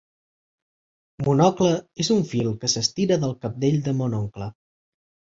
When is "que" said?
2.63-2.69